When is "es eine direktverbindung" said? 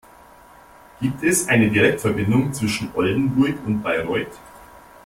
1.21-2.51